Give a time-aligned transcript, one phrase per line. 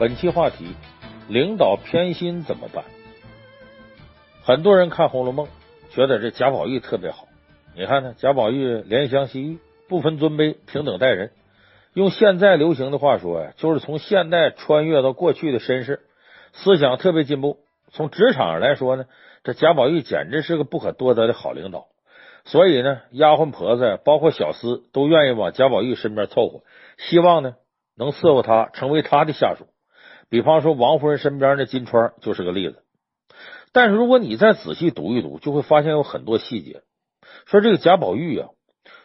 [0.00, 0.64] 本期话题：
[1.28, 2.86] 领导偏心怎么办？
[4.42, 5.46] 很多人看《红楼梦》，
[5.94, 7.28] 觉得这贾宝玉特别好。
[7.76, 9.58] 你看呢，贾宝玉怜香惜玉，
[9.90, 11.32] 不分尊卑，平等待人。
[11.92, 16.00] 用现在流行的话说呀，就是从现代穿越到过去的绅士，
[16.54, 17.58] 思想特别进步。
[17.92, 19.04] 从职场上来说呢，
[19.44, 21.88] 这贾宝玉简直是个不可多得的好领导。
[22.46, 26.62] 所以呢，丫鬟婆子包括小厮都愿意往贾宝玉身边凑合，
[26.96, 27.56] 希望呢
[27.98, 29.66] 能伺候他，成为他的下属。
[30.30, 32.82] 比方说，王夫人身边的金钏就是个例子。
[33.72, 36.82] 但是如果你再仔细读一读，就会发现有很多细节。
[37.46, 38.48] 说这个贾宝玉啊，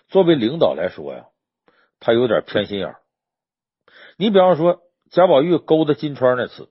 [0.08, 1.26] 作为领导来说呀，
[2.00, 2.96] 他有点偏心眼儿。
[4.18, 6.70] 你比方说，贾宝玉勾搭金钏那次，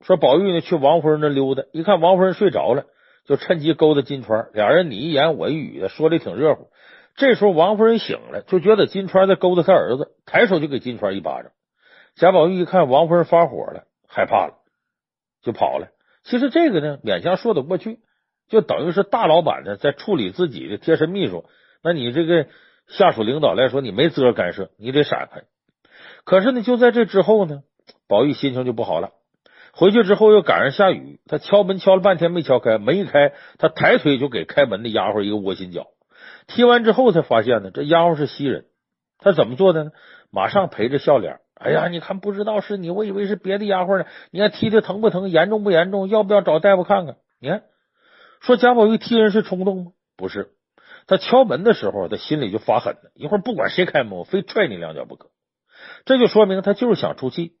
[0.00, 2.84] 说宝玉呢去王夫人那溜达，一看王夫人睡着了，
[3.26, 6.70] 就趁机勾搭金钏，俩人你一言我一语的，说的挺热乎。
[7.16, 11.52] 这时候王夫人醒了，就觉得金钏在勾搭他儿子，抬手就给金钏一巴掌。
[12.16, 13.84] 贾宝玉一看王夫人发火了。
[14.12, 14.54] 害怕了，
[15.40, 15.92] 就跑了。
[16.24, 18.00] 其实这个呢，勉强说得过去，
[18.48, 21.44] 就等于是大老板呢在处理自己的贴身秘书。
[21.82, 22.48] 那你这个
[22.88, 25.42] 下属领导来说，你没资格干涉，你得闪开。
[26.24, 27.62] 可是呢，就在这之后呢，
[28.08, 29.12] 宝玉心情就不好了。
[29.72, 35.86] 回去之后又赶上下雨，他敲门敲了半天没敲开，门一开，他抬腿就给开门的丫鬟一个窝心脚。
[36.48, 38.66] 踢完之后才发现呢，这丫鬟是袭人。
[39.18, 39.90] 他怎么做的呢？
[40.32, 41.38] 马上陪着笑脸。
[41.60, 44.06] 哎呀，你看，不知道是你，我以为是别的丫鬟呢。
[44.30, 45.28] 你看踢的疼不疼？
[45.28, 46.08] 严重不严重？
[46.08, 47.16] 要不要找大夫看看？
[47.38, 47.64] 你看，
[48.40, 49.92] 说贾宝玉踢人是冲动吗？
[50.16, 50.52] 不是，
[51.06, 55.28] 他敲门的时候，他心里就发狠了，一会儿不管谁开门，我非踹你两脚不可。
[56.06, 57.52] 这就说明他就是想出气。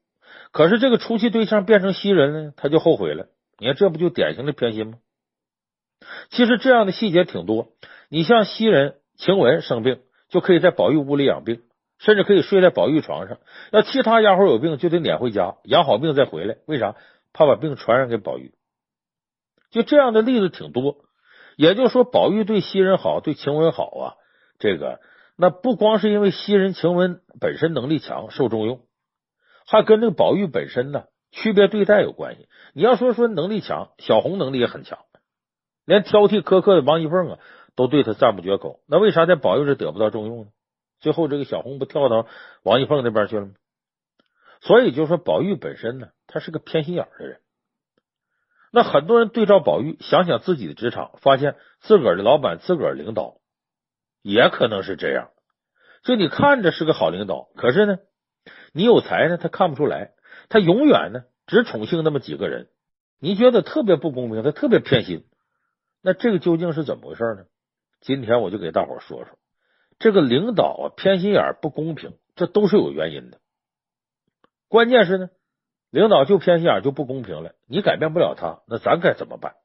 [0.50, 3.26] 可是这个出气对象变成袭人呢，他就后悔了。
[3.58, 4.94] 你看，这不就典型的偏心吗？
[6.30, 7.68] 其实这样的细节挺多。
[8.08, 11.60] 你像袭人、晴雯生病，就可以在宝玉屋里养病。
[12.00, 13.38] 甚至可以睡在宝玉床上，
[13.72, 16.56] 要其他丫鬟有病就得撵回家养好病再回来。
[16.66, 16.96] 为啥？
[17.32, 18.54] 怕把病传染给宝玉。
[19.70, 20.96] 就这样的例子挺多。
[21.56, 24.14] 也就是说，宝玉对袭人好，对晴雯好啊。
[24.58, 24.98] 这个
[25.36, 28.80] 那不光是因为袭人、晴雯本身能力强、受重用，
[29.66, 32.48] 还跟那个宝玉本身呢区别对待有关系。
[32.72, 35.00] 你要说说能力强，小红能力也很强，
[35.84, 37.38] 连挑剔苛刻的王熙凤啊
[37.76, 38.80] 都对他赞不绝口。
[38.88, 40.46] 那为啥在宝玉这得不到重用呢？
[41.00, 42.26] 最后，这个小红不跳到
[42.62, 43.52] 王熙凤那边去了吗？
[44.60, 47.40] 所以就说宝玉本身呢，他是个偏心眼的人。
[48.72, 53.38] 那很多人对照宝玉，想想自己的职场，发现自个儿的老板、自个儿领导
[54.22, 55.30] 也可能是这样。
[56.04, 57.98] 就你看着是个好领导，可是呢，
[58.72, 60.12] 你有才呢，他看不出来。
[60.48, 62.68] 他永远呢只宠幸那么几个人，
[63.18, 65.26] 你觉得特别不公平，他特别偏心。
[66.02, 67.44] 那这个究竟是怎么回事呢？
[68.00, 69.38] 今天我就给大伙说说。
[70.00, 73.38] 这个领导啊，偏心眼不公平，这都是有原因的。
[74.66, 75.28] 关键是呢，
[75.90, 79.56] 领导就偏心眼就不公平了，你改变不了他，那咱该怎么办？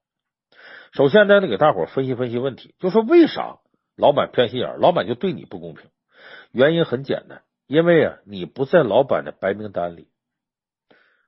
[0.91, 3.59] 首先，咱得给大伙分析分析问题，就说为啥
[3.95, 5.89] 老板偏心眼，老板就对你不公平？
[6.51, 10.09] 原因很简单，因为啊，你不在老板的白名单里。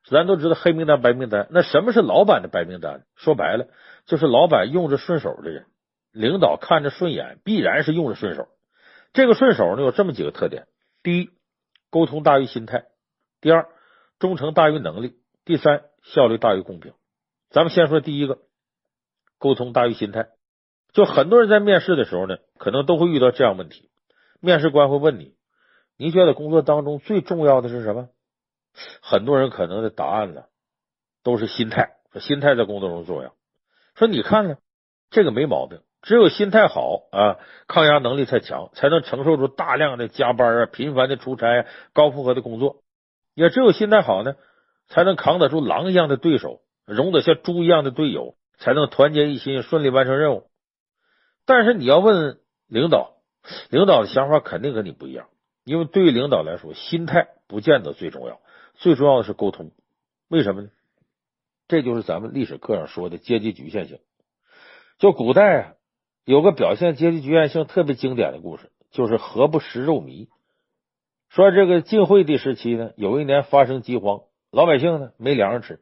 [0.09, 3.06] 咱都知道黑名单、白名单，那什么是老板的白名单？
[3.16, 3.68] 说白了，
[4.06, 5.66] 就是老板用着顺手的人，
[6.12, 8.50] 领导看着顺眼，必然是用着顺手。
[9.17, 10.67] 这个顺手呢，有这么几个特点：
[11.01, 11.31] 第一，
[11.89, 12.81] 沟通大于心态；
[13.41, 13.67] 第二，
[14.19, 16.94] 忠诚大于能力；第三，效率大于公平。
[17.50, 18.38] 咱们先说第一个，
[19.39, 20.27] 沟通大于心态。
[20.94, 23.89] 就很多人在面试的时候呢，可能都会遇到这样问题：
[24.39, 25.33] 面试官会问你，
[25.97, 28.09] 你觉得工作当中最重要的是什么？
[29.01, 30.44] 很多人可能的答案呢，
[31.23, 33.33] 都是心态，说心态在工作中重要。
[33.95, 34.57] 说你看呢，
[35.09, 35.81] 这个没毛病。
[36.07, 37.38] 只有心态好啊，
[37.68, 42.77] 抗压能力才强，才能承受住大量的加班啊、频繁的出差啊、高负荷的工作。
[43.33, 44.36] 也只有心态好呢，
[44.88, 50.45] 才能扛得住狼一样的对手，容得下猪一样的队友，才能团结一心，顺利完成任务。
[51.45, 52.39] 但是你要问
[52.69, 53.18] 领导，
[53.69, 55.27] 领导的想法肯定跟你不一样，
[55.65, 58.39] 因为对于领导来说，心态不见得最重要，
[58.75, 59.71] 最重要的是沟通。
[60.30, 60.69] 为什么呢？
[61.68, 64.00] 这就是咱们历史课上说的阶级局限性。
[65.00, 65.74] 就古代啊。
[66.27, 70.27] 有个表现阶级局限性特别经典的故事，就是何不食肉糜。
[71.29, 75.79] 说这个晋惠帝时期呢，有一年发生饥荒，老百姓呢没粮食吃，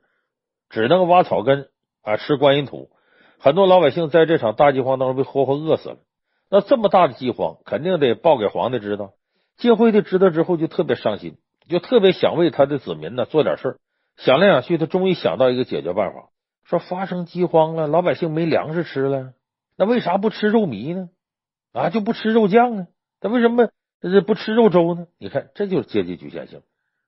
[0.70, 1.70] 只能挖草根
[2.04, 2.92] 啊吃观音土。
[3.40, 5.98] 很多老百姓在这场大饥荒当中被活活饿死了。
[6.52, 9.14] 那这么大的饥荒，肯定得报给皇帝知道。
[9.58, 11.38] 晋惠帝知道之后就特别伤心，
[11.68, 13.78] 就特别想为他的子民呢做点事儿。
[14.16, 16.30] 想来想去，他终于想到一个解决办法，
[16.66, 19.34] 说发生饥荒了，老百姓没粮食吃了。
[19.78, 21.10] 那为啥不吃肉糜呢？
[21.74, 22.88] 啊，就不吃肉酱呢？
[23.20, 23.70] 他为什么
[24.02, 25.08] 这不吃肉粥呢？
[25.18, 26.62] 你看，这就是阶级局限性。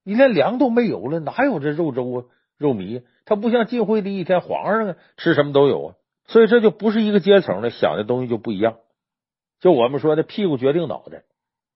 [0.03, 2.25] 你连粮都没有了，哪有这肉粥啊、
[2.57, 3.03] 肉糜？
[3.25, 5.95] 他不像晋惠帝一天，皇上啊吃什么都有啊。
[6.25, 8.77] 所以这就不是一个阶层的，想的东西就不一样。
[9.59, 11.23] 就我们说的，屁股决定脑袋，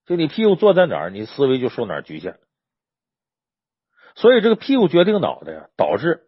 [0.05, 2.37] 就你屁股坐在哪儿，你思维就受哪儿局限。
[4.15, 6.23] 所以这个屁股决定脑袋呀，导致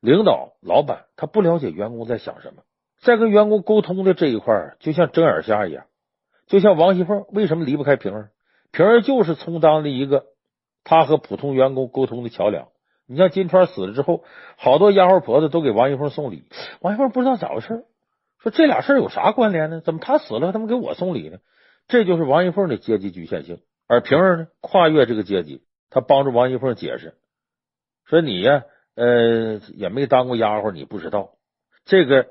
[0.00, 2.62] 领导、老板他不了解员工在想什么，
[3.00, 5.84] 在跟员工沟通的这一块，就像睁眼瞎一样。
[6.46, 8.30] 就像王熙凤为什么离不开平儿？
[8.72, 10.26] 平儿就是充当了一个
[10.84, 12.68] 他和普通员工沟通的桥梁。
[13.06, 14.24] 你像金釧死了之后，
[14.56, 16.44] 好多丫鬟婆子都给王熙凤送礼，
[16.80, 17.84] 王熙凤不知道咋回事，
[18.40, 19.80] 说这俩事儿有啥关联呢？
[19.80, 21.38] 怎么他死了，他们给我送礼呢？
[21.88, 23.60] 这就是王熙凤的阶级局限性。
[23.86, 27.14] 而平儿呢，跨越这个阶级，他帮助王熙凤解释，
[28.04, 28.64] 说你呀，
[28.96, 31.30] 呃，也没当过丫鬟，你不知道
[31.84, 32.26] 这个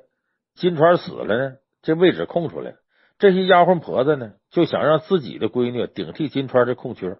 [0.56, 2.78] 金川死了呢，这位置空出来了，
[3.19, 7.18] 这些丫鬟婆子呢，就想让自己的闺女顶替金川这空缺。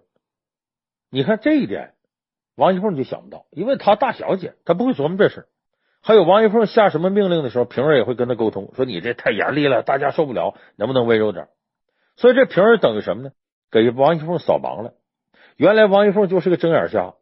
[1.12, 1.92] 你看这一点。
[2.58, 5.46] 王熙凤就想不到，因为她大小姐，她不会琢磨这事。
[6.02, 11.50] 还有王熙凤下什么命令的时候，平儿也会跟她沟通，说你这太严厉了，大家受不了，能不能温柔点？
[12.16, 13.32] 所以这平儿等于什么呢？
[13.70, 14.94] 给王熙凤扫盲了。
[15.58, 17.16] 原来王熙凤就是个睁眼瞎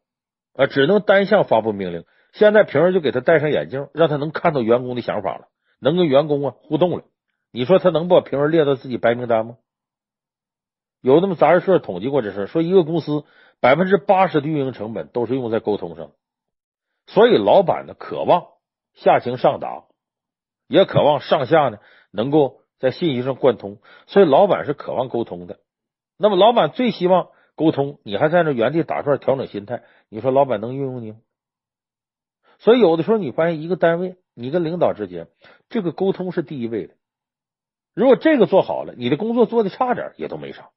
[0.54, 2.06] 啊，只能单向发布命令。
[2.32, 5.48] 现在平儿就给她戴上眼镜，让她能看到员工的想法了，
[5.84, 7.04] 能跟员工啊互动了。
[7.52, 9.58] 你说他能把平儿列到自己白名单吗？
[11.02, 13.26] 有那么杂志社统计过这事，说一个公司。
[13.60, 16.12] 百分之八十的运营成本都是用在沟通上，
[17.08, 18.48] 所以老板呢渴望
[18.94, 19.86] 下情上达，
[20.68, 21.78] 也渴望上下呢
[22.12, 25.62] 能够在信息上贯通，所以老板是渴望沟通的。
[26.18, 31.20] 那么老板最希望沟通，你还在那原地打转调整心态，你说老板能运用你吗？
[32.60, 35.28] 所以有的时候你发现一个单位，你跟领导之间
[35.70, 36.96] 这个沟通是第一位的，
[37.94, 40.70] 如果这个做好了，你的工作做的差点也都没啥。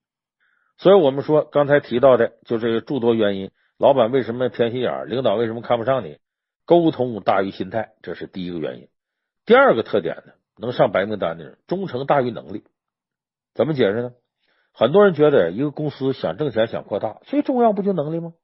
[0.78, 6.18] 所以我们说，刚才提到的就这个诸多原因，老板为什么偏心眼儿，领导为什么看不上你？
[6.66, 8.88] 沟通大于心态，这是第一个原因。
[9.46, 12.64] 第二个特点呢，能上白名单的人，忠诚大于能力。
[13.54, 14.12] 怎么解释呢？
[14.72, 18.34] 很多人觉得一个公司想挣钱、想扩大，最重要不就能力吗？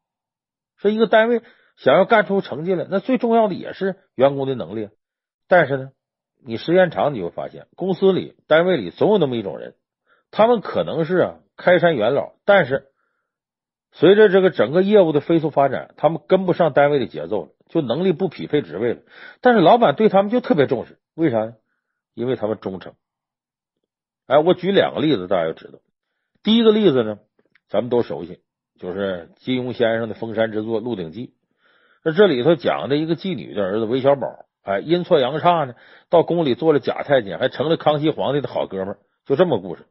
[0.77, 1.43] 说一个单位
[1.77, 4.89] 想要干出成绩来，那最重要的也是员工的能力。
[5.49, 5.91] 但是呢，
[6.45, 9.75] 你时间长，你会发现，公司里、单位里总有那么一种人，
[10.31, 11.39] 他们可能是啊。
[11.55, 12.89] 开山元老，但是
[13.93, 19.03] 随着这个整个业务的飞速发展，他们跟不上单位的节奏了，就能力不匹配职位了。
[19.43, 21.55] 但是老板对他们就特别重视，为啥呢？
[22.15, 22.95] 因为他们忠诚。
[24.27, 25.79] 哎，我举两个例子，大家就知道。
[26.43, 27.19] 第一个例子呢，
[27.69, 28.41] 咱们都熟悉，
[28.81, 31.27] 就是金庸先生的封山之作《鹿鼎记》。
[32.03, 35.75] 那这里头讲的一个妓女的儿子韦小宝，哎，阴错阳差呢，
[36.09, 39.87] 到宫里做了假太监，还成了康熙皇帝的好哥们儿，就这么故事。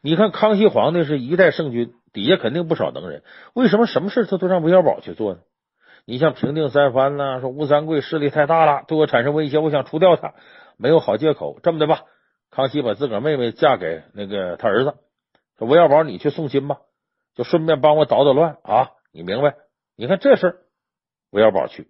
[0.00, 3.22] 你看康熙皇帝是一代圣君，底下肯定不少能人。
[3.54, 5.40] 为什么什么事他都让韦小宝去做呢？
[6.04, 10.34] 你像平定三藩呐，说吴三桂势力太大了，对我产生威胁，我想除掉他，
[10.76, 11.58] 没有好借口。
[11.62, 12.02] 这么的吧，
[12.50, 14.94] 康熙把自个儿妹妹嫁给那个他儿子，
[15.58, 16.78] 说韦小宝你去送亲吧，
[17.34, 19.54] 就顺便帮我捣捣乱啊，你明白？
[19.96, 20.60] 你看这事
[21.30, 21.88] 韦小宝去，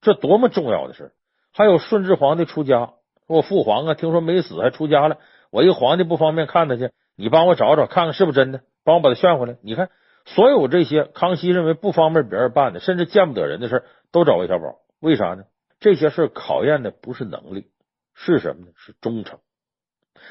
[0.00, 1.12] 这多么重要的事！
[1.54, 2.94] 还有顺治皇帝出家，
[3.28, 5.18] 我父皇啊，听说没死还出家了，
[5.52, 6.90] 我一个皇帝不方便看他去。
[7.14, 9.56] 你帮我找找，看看是不是真的，帮我把他劝回来。
[9.62, 9.88] 你看，
[10.24, 14.80] 所有这些康熙认为不方便别人办的，甚至见不得人的事都找韦小宝。
[14.98, 15.44] 为啥呢？
[15.78, 17.68] 这些事考验的不是能力，
[18.14, 18.72] 是什么呢？
[18.74, 19.38] 是忠诚。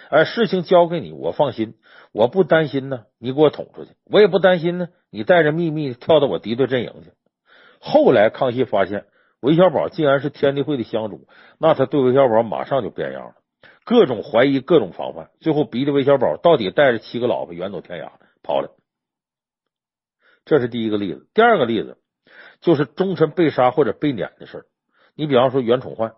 [0.10, 1.76] 而事情交给你，我放心，
[2.12, 3.06] 我不担心呢。
[3.18, 4.90] 你给我捅出去，我也不担心呢。
[5.10, 7.12] 你带着秘密跳到我敌对阵营去。
[7.80, 9.06] 后来康熙发现
[9.44, 11.28] 韦小宝竟然是天地会的香主，
[11.60, 13.36] 那他对韦小宝马上就变样了。
[13.84, 18.74] 各种怀疑，各种防范，最后逼得韦小宝到底带着七个老婆远走天涯跑了。
[20.46, 21.28] 这是第一个例子。
[21.34, 21.98] 第二个例子
[22.62, 24.64] 就是忠臣被杀或者被撵的事。
[25.14, 26.14] 你比方说袁崇焕，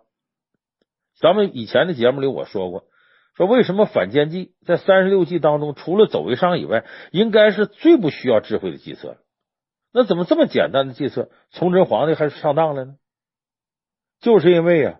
[1.18, 2.84] 咱们以前的节目里我说过，
[3.34, 9.16] 说为什么反间计在三十六计当中，除了走为上以外，应该是最不需要智慧的计策。
[9.92, 12.94] 那怎么这么简单的计策，崇祯皇帝还是上当了呢？
[14.26, 14.98] 就是因为啊。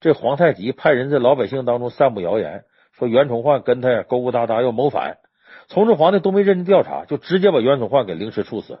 [0.00, 5.18] 这皇太极派人在老百姓当中散布谣言，说袁崇焕跟他呀勾勾搭搭要谋反，
[5.68, 8.80] 崇祯皇帝都没认真调查，就直接把袁崇焕给凌迟处死了。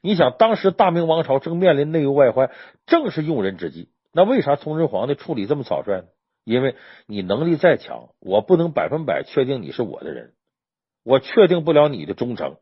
[0.00, 2.52] 你想，当时大明王朝正面临内忧外患，
[2.86, 6.04] 正是用人之际，那为啥崇祯皇帝处理这么草率呢？
[6.44, 10.34] 因为你能力再强，我不能百分百确定你是我的人，
[11.04, 12.56] 我确定不了你的忠诚。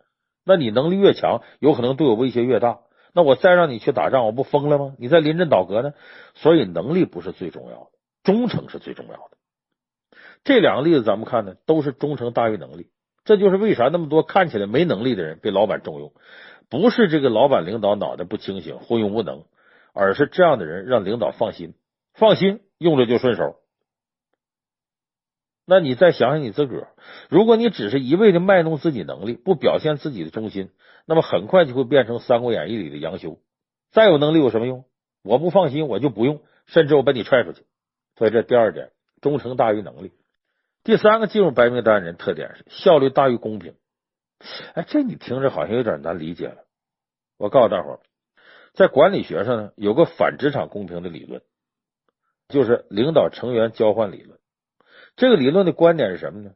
[0.46, 2.80] 那你能力越强，有可能对我威胁越大。
[3.14, 4.94] 那我再让你去打仗，我不疯了吗？
[4.98, 5.94] 你再临阵倒戈呢？
[6.34, 7.90] 所以能力不是最重要的，
[8.24, 10.18] 忠诚是最重要的。
[10.42, 12.90] 这两个例子咱们看呢，都是忠诚大于能力。
[13.24, 16.12] 这就是为啥那么多看起来没能力的人被老板重用，
[16.68, 19.44] 不是这个老板领导脑袋不清醒、昏庸无能，
[19.94, 21.72] 而是这样的人让领导放心，
[22.12, 23.56] 放心用着就顺手。
[25.66, 26.88] 那你再想想你自个儿，
[27.30, 30.68] 如果你只是一味的卖弄自己能力，不表现自己的忠心，
[31.06, 33.38] 那么很快就会变成《三国演义》里的杨修。
[33.90, 34.84] 再有能力有什么用？
[35.22, 37.64] 我不放心，我就不用，甚至我把你踹出去。
[38.16, 40.12] 所以这第二点，忠诚大于能力。
[40.82, 43.74] 第三个进入白名单人特点是效率大于公平。
[44.74, 46.64] 哎，这你听着好像有点难理解了。
[47.38, 48.00] 我告诉大伙儿，
[48.74, 51.42] 在管理学上呢，有个反职场公平的理论，
[52.48, 54.38] 就是领导成员交换理论。
[55.16, 56.52] 这个理论的观点是什么呢？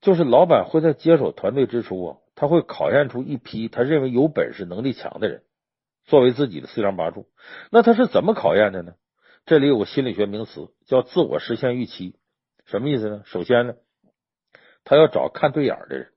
[0.00, 5.42] 就是老板会在接手团队之初啊，他会考验出一批他认为有本事、能力强的人，
[6.04, 7.26] 作为自己的四梁八柱。
[7.72, 8.94] 那他是怎么考验的呢？
[9.46, 12.16] 这里有个心理学名词叫自我实现预期，
[12.66, 13.22] 什么意思呢？
[13.24, 13.74] 首先呢，
[14.84, 16.12] 他要找看对眼的人，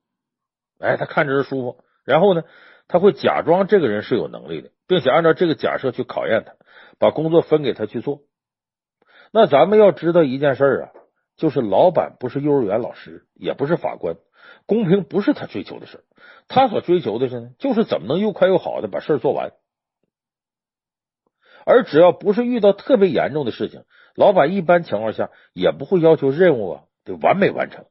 [0.80, 2.44] 哎，他看着人舒服，然后呢，
[2.88, 6.54] 他会假装这个人是有能力的，并且按照这个假设去考验他，
[6.98, 8.24] 把工作分给他去做。
[9.32, 10.99] 那咱们要知道一件事啊。
[11.40, 14.18] 就是老板不是幼儿园老师，也不是法官，
[14.68, 16.04] 公平不是他追求的事。
[16.50, 19.54] 他所追求的是呢，就是怎么能又快又好的把事做完。
[21.66, 23.84] 而只要不是遇到特别严重的事情，
[24.16, 27.86] 老板一般情况下也不会要求任务啊得完美完成，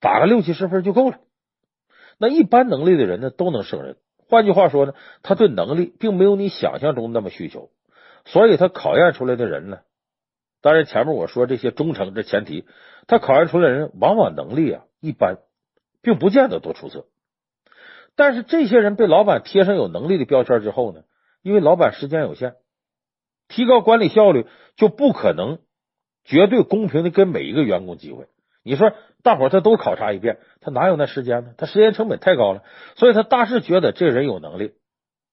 [0.00, 1.18] 打个六七十分就够了。
[2.16, 3.98] 那一般能力的人呢，都能胜任。
[4.30, 7.70] 换句话说呢，他对能力并没有你想象中那么需求，
[8.24, 9.80] 所以他考验出来的人呢。
[10.64, 12.64] 当然，前面我说这些忠诚，这前提，
[13.06, 15.36] 他考验出来人往往能力啊一般，
[16.00, 17.04] 并不见得多出色。
[18.16, 21.02] 但是这些人被老板贴上有能力的标签之后呢，
[21.42, 22.54] 因为老板时间有限，
[23.46, 25.58] 提高管理效率就不可能
[26.24, 28.28] 绝对公平的给每一个员工机会。
[28.62, 31.52] 你说大伙他都考察一遍，他哪有那时间呢？
[31.58, 32.62] 他时间成本太高了，
[32.96, 34.72] 所以他大致觉得这人有能力，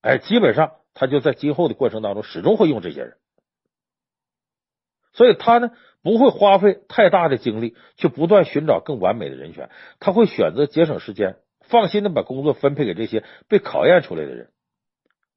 [0.02, 3.16] 哎，基本上他就在今后的过程当中始终会用这些人。
[5.14, 5.72] 所以他呢
[6.04, 14.50] 不会花费太大的精力去不断寻找更完美的人选，他会选择节省时间，放心的把工作分配给这些被考验出来的人。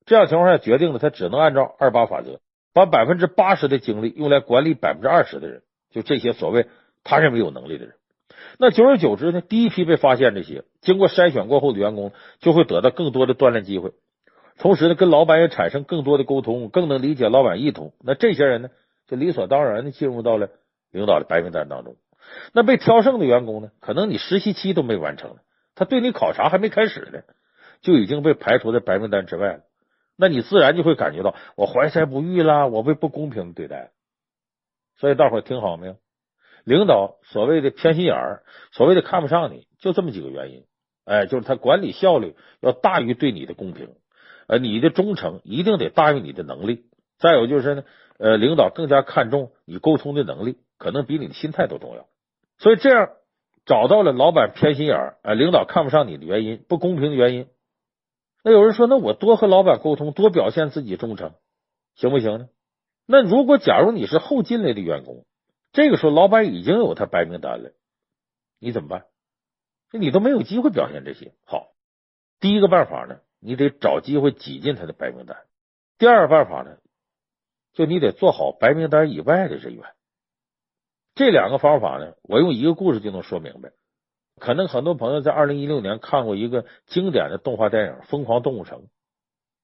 [0.07, 2.41] 这样情况下决定了他只能按照二八法则，
[2.73, 6.67] 把百分之八十的精力用来管理百分之二十的人，就这些所谓
[7.03, 7.95] 他认为有能力的人。
[8.59, 13.93] 那久而久之呢，第一批被发现这些经过筛选过后的员工就会得到更多的锻炼机会，
[14.59, 17.93] 同时呢跟老板也产生更多的沟通，更能理解老板意图。
[18.01, 18.69] 那这些人呢？
[19.07, 20.49] 就理所当然的进入到了
[20.91, 21.97] 领导的白名单当中。
[22.53, 23.71] 那被挑剩的员工呢？
[23.81, 25.37] 可能你实习期都没完成，
[25.75, 27.23] 他对你考察还没开始呢，
[27.83, 29.61] 就已经被排除在白名单之外了。
[30.17, 33.91] 那你自然就会感觉到我怀才不遇啦，我被不公平对待。
[34.97, 35.97] 所以大伙听好没有？
[36.65, 38.43] 领导所谓的偏心眼儿，
[38.73, 40.65] 所谓的看不上你，就这么几个原因。
[41.05, 43.91] 哎，就是他管理效率要大于对你的公平，
[44.47, 46.87] 呃，你的忠诚一定得大于你的能力。
[47.25, 47.85] 再有就是呢。
[48.17, 52.07] 呃，领导更加看重你沟通的能力，可能比你的心态都重要。
[52.59, 53.11] 所以这样
[53.67, 57.49] 找到了老板偏心眼儿，呃，领导看不上你的原因，不公平的原因。
[58.45, 61.33] 那有人说，那我多和老板沟通，多表现自己忠诚，
[61.97, 62.49] 行不行呢？
[63.05, 65.27] 那如果假如你是后进来的员工，
[65.73, 67.73] 这个时候老板已经有他白名单了，
[68.61, 69.07] 你怎么办？
[69.91, 71.33] 你都没有机会表现这些。
[71.45, 71.73] 好，
[72.39, 75.37] 第一个办法呢，你得找机会挤进他的白名单。
[75.99, 76.77] 第二个办法呢？
[77.75, 79.85] 就你得做好白名单以外的人员，
[81.15, 83.73] 这两个方法呢，我用一个故事就能说明白。
[84.41, 88.79] 可能很多朋友在二零一六年看过一个经典的动画电影《疯狂动物城》，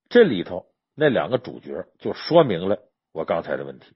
[0.09, 2.79] 这里头那两个主角就说明了
[3.13, 3.95] 我刚才的问题。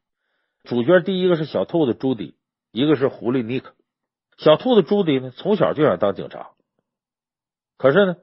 [0.65, 2.37] 主角第一个是小兔子朱迪，
[2.73, 3.75] 一个是狐狸尼克。
[4.37, 6.51] 小兔子朱迪呢，从小就想当警察，
[7.77, 8.17] 可是呢，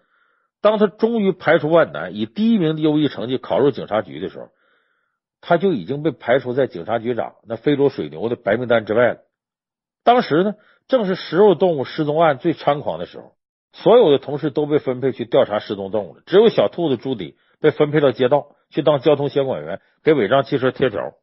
[0.60, 4.50] 当他终于排除万难，以第一名的优异成绩考入警察局的时候，
[5.42, 9.18] 他就已经被排除在警察局长那非洲水牛的白名单之外了。
[10.04, 10.56] 当时呢，
[10.88, 13.34] 正是食肉动物失踪案最猖狂的时候，
[13.74, 21.14] 所有的同事都被分配去调查失踪动物了，只有小兔子朱迪被分配到街道去当交通协管员，给违章汽车贴条。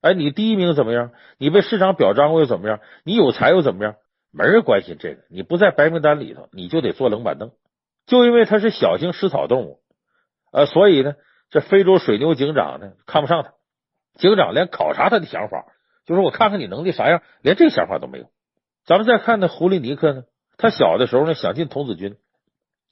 [0.00, 1.12] 哎，你第一名怎么样？
[1.38, 2.80] 你被市长表彰过又怎么样？
[3.04, 3.96] 你有才又怎么样？
[4.32, 5.22] 没人关心这个。
[5.28, 7.50] 你不在白名单里头，你就得坐冷板凳。
[8.06, 9.80] 就因为它是小型食草动物，
[10.52, 11.14] 呃，所以呢。
[11.50, 13.54] 这非洲水牛警长呢，看不上他，
[14.14, 15.66] 警长连考察他的想法，
[16.06, 18.26] 就说我看看你能力啥样，连这想法都没有。
[18.84, 20.24] 咱们再看那狐狸尼克呢，
[20.56, 22.16] 他小的时候呢想进童子军，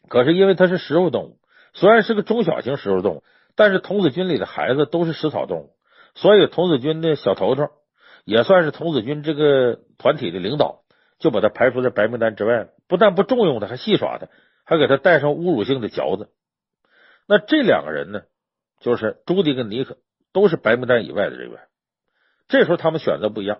[0.08, 1.38] 可是因为他是食肉动物，
[1.72, 3.22] 虽然是个中小型食肉动物，
[3.54, 5.70] 但是童子军里的孩子都是食草动物，
[6.14, 7.68] 所以童子军的小头头
[8.24, 10.82] 也算是童子军这个团体的领导，
[11.18, 12.68] 就把他排除在白名单之外了。
[12.88, 14.28] 不但不重用他，还戏耍他，
[14.64, 16.28] 还给他戴上侮辱性的嚼子。
[17.26, 18.22] 那这两个人呢，
[18.80, 19.98] 就是朱迪跟尼克，
[20.32, 21.60] 都是白名单以外的人员。
[22.48, 23.58] 这时候他们选择不一样。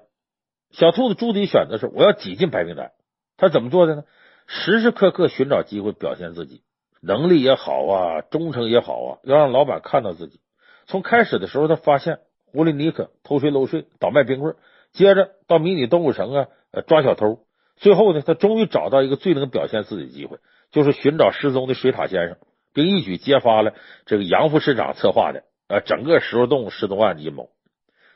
[0.71, 2.93] 小兔子朱迪选择是我要挤进白名单，
[3.37, 4.05] 他怎么做的呢？
[4.47, 6.63] 时时刻刻寻找机会表现自己，
[7.03, 10.41] 能力也好啊，忠诚也好啊，要让老板看到自己。
[10.87, 14.57] 从开始的时候，他发现狐狸尼克偷税漏税、倒卖冰棍，
[14.93, 16.49] 接着到迷你动物城啊，
[16.87, 17.41] 抓小偷，
[17.77, 20.39] 最后呢，他终于找到一个最能表现自己的机会，
[20.71, 22.39] 就是寻找失踪的水獭先生，
[22.73, 23.75] 并一举揭发了
[24.07, 27.51] 这个杨副市长策划的呃整个食肉动物失踪案的阴谋。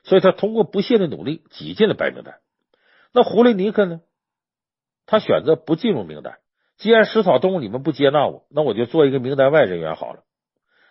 [0.05, 2.41] 所以他通过不懈的努力挤进了白名单。
[3.13, 4.01] 那狐狸尼克呢？
[5.07, 6.39] 他选择不进入名单。
[6.77, 10.25] 既然食草动物你们不接纳我，那我就做一个名单外人员好了。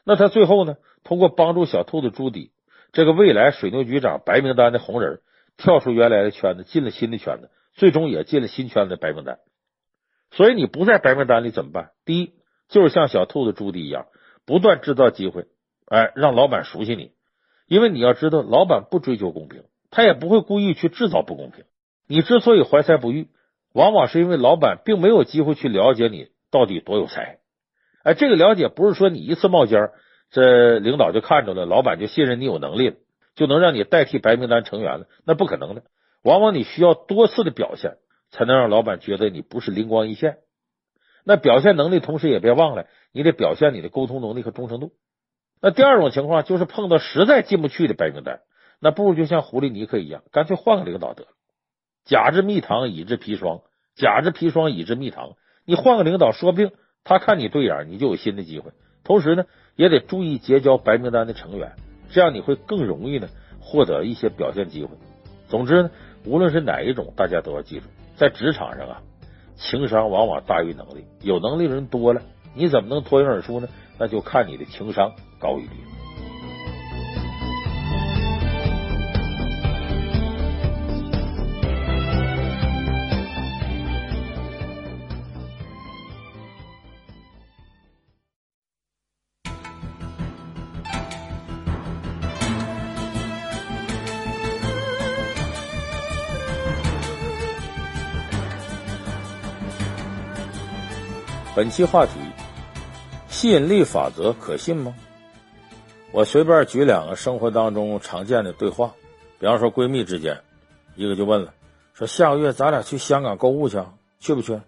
[0.05, 0.77] 那他最后呢？
[1.03, 2.51] 通过帮助小兔子朱迪
[2.91, 5.21] 这个未来水牛局长白名单的红人，
[5.57, 9.39] 跳出原来的圈子，进了新的圈子，最终也进了新圈子的白名单。
[10.29, 11.91] 所以你不在白名单里怎么办？
[12.05, 12.33] 第一，
[12.71, 14.07] 就是像小兔子朱迪一样，
[14.47, 15.45] 不断制造机会，
[15.85, 17.11] 哎，让老板熟悉你。
[17.67, 21.65] 因为你要知道，老板不追求公平，他也不会故意去制造不公平。
[22.07, 23.27] 你之所以怀才不遇，
[23.73, 27.39] 往往是因为老板并没有机会去了解你到底多有才。
[28.03, 29.89] 哎，这个了解不是说你一次冒尖，
[30.31, 32.95] 这领导就看着了，老板就信任你有能力了，
[33.35, 35.83] 就能让你代替白名单成员了，那不可能的。
[36.23, 37.97] 往往你需要多次的表现，
[38.31, 40.37] 才能让老板觉得你不是灵光一现。
[41.23, 44.91] 那表现能力，同时也别忘了，你得表现你的沟通能力和忠诚度。
[45.61, 48.39] 那第二种情况就是碰到实在进不去的白名单，
[48.79, 51.29] 那不如就像狐狸尼克一样，干脆换个领导得了。
[52.03, 53.61] 甲之蜜糖，乙之砒霜，
[53.95, 55.33] 甲之砒霜，乙之蜜糖。
[55.65, 56.71] 你换个领导，说不定
[57.03, 58.71] 他看你对眼，你就有新的机会。
[59.03, 61.73] 同时呢，也得注意结交白名单的成员，
[62.09, 64.95] 这样你会更容易呢获得一些表现机会。
[65.47, 65.91] 总之呢，
[66.25, 69.01] 无论是哪一种，大家都要记住，在职场上啊，
[69.61, 71.05] 情商往往大于能力。
[71.21, 72.21] 有能力的人多了，
[72.55, 73.67] 你怎么能脱颖而出呢？
[73.99, 76.00] 那就看你的情商高与低。
[101.53, 102.13] 本期话题。
[103.27, 104.95] 吸引力法则可信吗？
[106.13, 108.93] 我随便举两个生活当中常见的对话，
[109.37, 110.41] 比方说闺蜜之间，
[110.95, 111.53] 一个就问了，
[111.93, 113.81] 说下个月咱俩去香港购物去，
[114.19, 114.59] 去不去？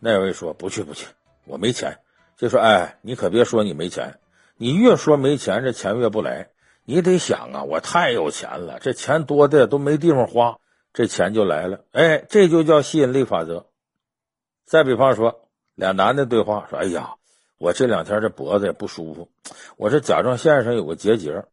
[0.00, 1.06] 那位说不去不去，
[1.44, 1.98] 我没钱。
[2.36, 4.18] 就说哎，你可别说你没钱，
[4.56, 6.48] 你越说没钱，这钱越不来。
[6.84, 10.58] 你得想啊，我太有钱了，这钱多的都没地方花，
[10.94, 11.80] 这钱就来了。
[11.92, 13.66] 哎，这就叫吸引力法则。
[14.64, 15.45] 再比方说，
[15.76, 17.14] 俩男的对话说，哎呀。
[17.58, 19.30] 我这两天这脖子也不舒服，
[19.78, 21.46] 我这甲状腺上有个结节，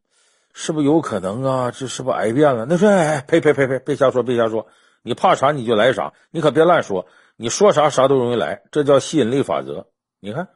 [0.51, 1.71] 是不是有可能啊？
[1.71, 2.65] 这是不是癌变了？
[2.67, 4.67] 那说哎，呸呸呸呸，别瞎说，别瞎说，
[5.01, 7.07] 你怕啥你就来啥，你可别乱说，
[7.37, 9.87] 你说啥啥都容易来，这叫吸引力法则。
[10.19, 10.49] 你看，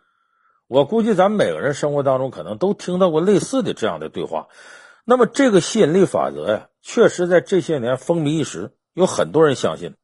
[0.67, 4.49] 我估计咱们每个人生活当中可能都听到过类似的这样的对话。
[5.05, 9.95] 那么这个吸引力法则呀，确实在这些年风靡一时，有很多人相信。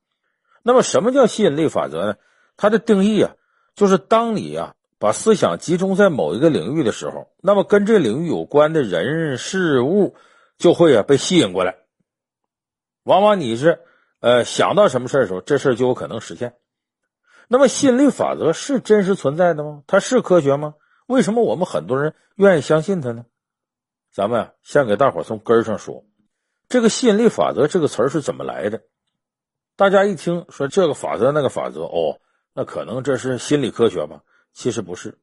[0.62, 2.16] 那么什么叫吸引力法则呢？
[2.56, 3.34] 它的定义啊，
[3.76, 4.76] 就是当你呀。
[5.00, 10.16] 把思想集中在某一个领域的时候，那么跟这领域有关的人事物
[10.58, 11.76] 就会啊被吸引过来。
[13.04, 13.82] 往往你是
[14.22, 16.56] 呃想到什么事的时候，这事就有可能实现。
[17.50, 19.84] 那么吸引力法则是真实存在的吗？
[19.88, 20.76] 它是科学吗？
[21.06, 23.26] 为什么我们很多人愿意相信它呢？
[24.10, 26.06] 咱们先给大伙从根儿上说，
[26.70, 28.84] 这个吸引力法则这个词儿是怎么来的？
[29.76, 32.22] 大家一听说这个法则那个法则，哦，
[32.56, 34.22] 那可能这是心理科学吧？
[34.54, 35.18] 其实不是，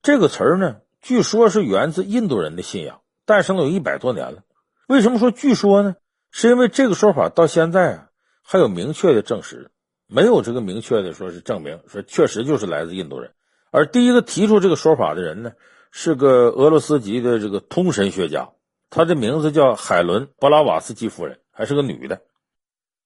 [0.00, 4.44] 这个词儿呢，据说是源自印度人的信仰，诞生了有一百多年了。
[4.86, 5.96] 为什么说据说呢？
[6.30, 8.08] 是因为这个说法到现在啊
[8.42, 9.72] 还有明确的证实，
[10.06, 13.32] 没有这个明确的说是证明说确实就是来自印度人。
[13.72, 15.52] 而第一个提出这个说法的人呢，
[15.90, 18.50] 是个俄罗斯籍的这个通神学家，
[18.88, 22.20] 他的名字叫海伦·布拉瓦斯基夫人，还是个女的。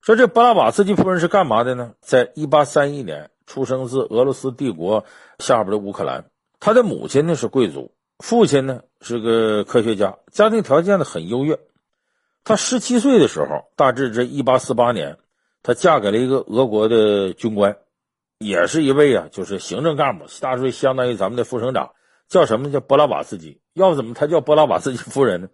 [0.02, 1.94] 说这布拉瓦斯基夫人是干嘛的呢？
[2.00, 3.30] 在一八三一年。
[3.46, 5.04] 出生自俄罗斯帝国
[5.38, 6.26] 下边的乌克兰，
[6.60, 11.58] 他的母亲呢是贵族，父亲呢是个科学家，家庭条件呢很优越。
[12.44, 15.18] 他十七岁的时候，大致这一八四八年，
[15.62, 17.76] 他嫁给了一个俄国的军官，
[18.38, 21.92] 也是一位啊，就是行政干部，大致相当于咱们的副省长，
[22.28, 22.70] 叫什么？
[22.72, 23.60] 叫波拉瓦斯基。
[23.74, 25.48] 要不怎么他叫波拉瓦斯基夫人呢？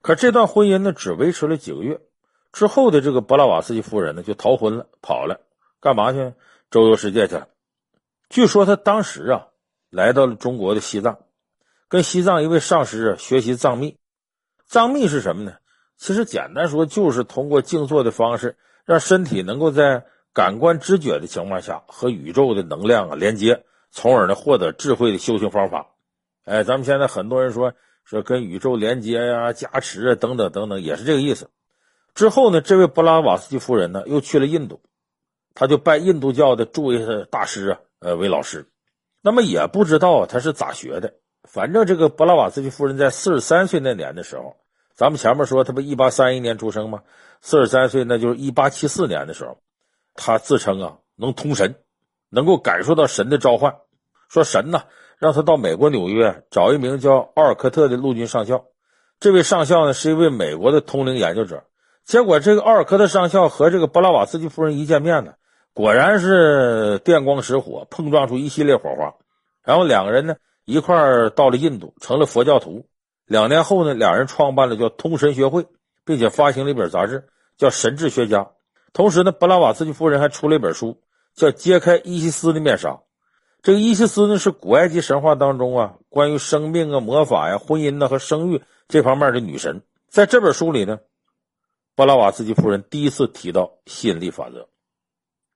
[0.00, 2.00] 可这段婚姻呢只维持了几个月，
[2.52, 5.40] 之后的这个波拉瓦斯基夫人呢就逃婚了，跑了，
[5.80, 6.32] 干嘛去？
[6.70, 7.48] 周游世界去了。
[8.28, 9.46] 据说他当时啊，
[9.90, 11.18] 来到了中国的西藏，
[11.88, 13.96] 跟西藏一位上师啊学习藏密。
[14.66, 15.54] 藏密是什么呢？
[15.96, 25.88] 其实简单说，就是通过静坐的方式，让身体能够在感官知觉的情况下和宇宙的能量啊连接，从而呢获得智慧的修行方法。
[26.44, 27.72] 哎，咱们现在很多人说
[28.04, 31.48] 说跟宇宙连接呀、加持啊等等等等，也是这个意思。
[32.14, 34.80] 之后呢，这位布拉瓦斯基夫人呢又去了印度，
[35.58, 38.68] 他就拜印度教的诸位大师啊呃为老师。
[39.22, 44.54] 那么也不知道他是咋学的，反正这个布拉瓦斯基夫人在四十三岁那年的时候。
[44.94, 47.02] 咱们前面说他不一八三一年出生吗？
[47.40, 49.58] 四十三岁，那就是一八七四年的时候，
[50.14, 51.74] 他自称啊能通神，
[52.30, 53.74] 能够感受到神的召唤。
[54.28, 54.82] 说神呢
[55.18, 58.66] 让他到美国纽约找一名叫奥尔科特的陆军上校。
[59.18, 61.64] 这位上校呢是一位美国的通灵研究者。
[62.04, 65.34] 结果这个奥尔科特上校和这个布拉瓦斯基夫人一见面呢，
[65.78, 69.14] 果然是电光石火，碰撞出一系列火花。
[69.62, 72.88] 然后两个人呢一块儿到了印度，成了佛教徒。
[73.26, 75.66] 两年后呢，两人创办了叫通神学会，
[76.04, 78.40] 并且发行了一本杂志叫《神智学家》。
[78.92, 81.00] 同时呢，布拉瓦斯基夫人还出了一本书，
[81.36, 82.88] 叫《揭开伊西斯的面纱》。
[83.62, 89.82] 这个伊西斯呢，是古埃及神话当中啊，关于生命啊、魔法呀、婚姻呐和生育这方面的女神。
[90.08, 90.98] 在这本书里呢，
[91.94, 94.68] 布拉瓦斯基夫人第一次提到吸引力法则，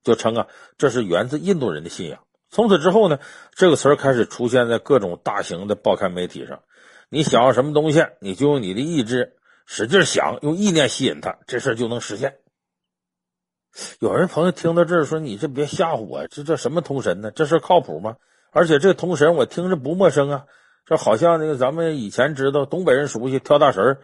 [0.02, 0.46] 就称啊，
[0.78, 2.20] 这是源自印度人的信仰。
[2.50, 3.18] 从此之后呢，
[3.54, 6.62] 这个词儿开始出现在各种大型的报刊媒体上。
[7.08, 9.36] 你想要什么东西，你就用你的意志
[9.66, 12.36] 使劲想，用意念吸引它，这事儿就能实现。
[14.00, 17.30] 有人朋友听到这儿说：“你这别吓唬我，这这什么通神呢？
[17.30, 18.16] 这事靠谱吗？
[18.50, 20.44] 而且这通神我听着不陌生啊，
[20.84, 23.98] 这好像那个咱们以前知道东北人熟悉跳大神儿，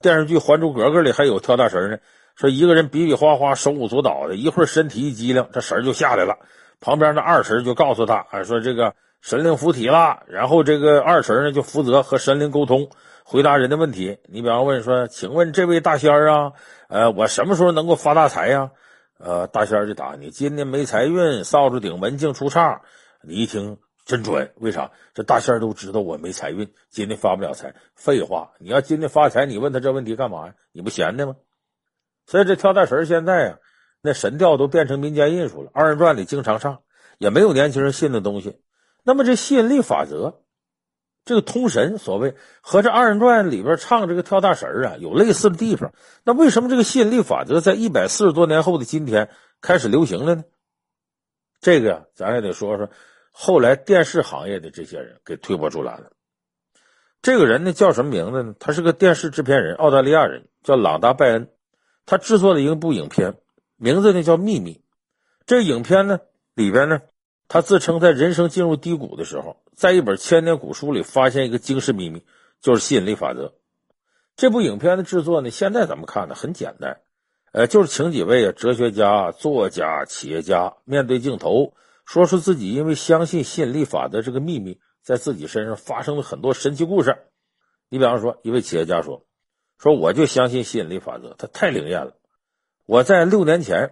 [0.00, 1.98] 电视剧《还珠格格》里还有跳大神呢。
[2.42, 6.38] 说一个人比比划划，手舞足蹈的，一会儿身体一激灵，这神就下来了。
[6.80, 12.90] 旁边的二神就告诉他：啊，说这个。”神灵附体了，然后这个二神呢就负责和神灵沟通，
[13.22, 14.18] 回答人的问题。
[14.24, 16.52] 你比方问说：“请问这位大仙儿啊，
[16.88, 18.72] 呃，我什么时候能够发大财呀？”
[19.20, 22.80] 呃，大仙儿就答：“你今年没财运，扫帚顶门净出岔。”
[23.22, 24.90] 你一听真准，为啥？
[25.14, 27.76] 这大仙儿都知道我没财运，今年发不了财。
[27.94, 30.54] 废话，你要今年发财，你问他这问题干嘛呀？
[30.72, 31.36] 你不闲的吗？
[32.26, 33.58] 所以这跳大神现在啊，
[34.00, 36.82] 那神调都变成民间艺术了，二人转里经常唱，
[37.18, 38.60] 也没有年轻人信的东西。
[39.04, 40.42] 那么这吸引力法则，
[41.24, 45.92] 这个通神所谓和这二人转里边唱这个跳大神啊有类似的地方。
[46.24, 49.28] 那为什么这个吸引力法则在一百四十多年后的今天
[49.60, 50.44] 开始流行了呢？
[51.60, 52.90] 这个呀，咱也得说说
[53.30, 56.12] 后来电视行业的这些人给推波助澜了。
[57.20, 58.54] 这个人呢叫什么名字呢？
[58.58, 61.48] 他是个电视制片人，澳大利亚人，叫朗达·拜恩。
[62.06, 63.34] 他制作了一部影片，
[63.76, 64.74] 名字呢叫《秘密》。
[65.46, 66.20] 这影片呢
[66.54, 67.00] 里边呢。
[67.48, 72.24] 他自称在人生进入低谷的时候，在一本千年古书里发现一个惊世秘密，
[72.62, 73.52] 就是吸引力法则。
[74.36, 77.02] 这部影片的制作呢，现在咱们看呢很简单，
[77.52, 81.74] 呃，就是请几位啊哲学家、作家、企业家面对镜头，
[82.06, 87.18] 说出自己因为相信吸引力法则这个秘密，在自己身上发生了很多神奇故事。
[87.90, 89.26] 你比方说，一位企业家说
[89.82, 92.14] ：“说我就相信吸引力法则，它太灵验了。
[92.86, 93.90] 我在六年前，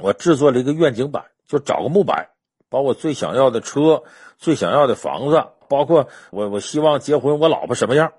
[0.00, 2.30] 我制作了一个愿景板，就找个木板。”
[2.70, 4.04] 把我最想要的车、
[4.38, 8.12] 最想要的房子，包括我我希望结婚，我老婆什么样、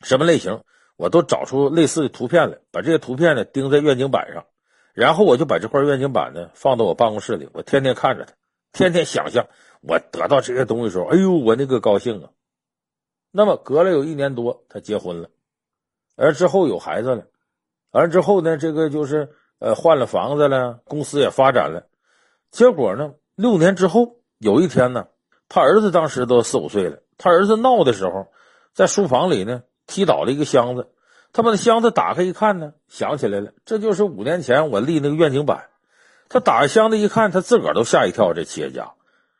[0.00, 0.62] 什么类型，
[0.96, 4.46] 我都找出类似的图片来，把这些图片呢钉在愿景板上，
[4.94, 8.32] 然后我就把这块愿景板呢放到我办公室里，我天天看着它，
[8.72, 9.48] 天天想象
[9.82, 12.30] 我得到这些东西的时候，哎呦，我那个高兴啊！
[13.32, 15.28] 那么隔了有一年多，他结婚了，
[16.16, 17.24] 而之后有孩子了，
[17.90, 21.86] 而之后呢，这个就是呃换了房子了，公司也发展了，
[22.50, 23.14] 结果呢？
[23.34, 25.08] 六年之后，有一天呢，
[25.48, 26.98] 他儿子当时都四五岁了。
[27.18, 28.28] 他儿子闹的时候，
[28.72, 30.88] 在书房里呢踢倒了一个箱子。
[31.32, 35.64] 他把那箱子打开一看呢，想起来了，这就是五年前我立那个愿景板。
[36.28, 38.32] 他打开箱子一看，他自个儿都吓一跳。
[38.34, 38.92] 这企业家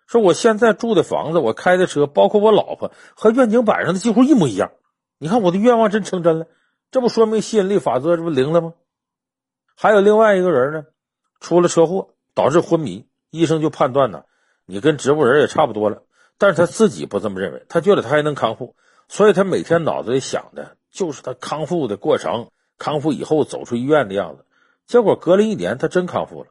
[0.06, 4.72] 说：“我现在住的房子，我开的车，包括我老婆，和愿景板上的几乎一模一样。
[5.18, 6.46] 你看我的愿望真成真了，
[6.94, 8.72] 这不说明吸引力法则这不灵了吗？”
[9.74, 10.84] 还有另外一个人呢，
[11.40, 13.08] 出了车祸，导致昏迷。
[13.30, 14.22] 医生就判断呢，
[14.64, 16.04] 你跟植物人也差不多了，
[16.38, 18.76] 但是他自己不这么认为，他觉得他还能康复，
[19.08, 24.46] 所以他每天脑子里想的就是他康复的过程，康复以后走出医院的样子。
[24.86, 26.50] 结果隔了一年，他真康复了。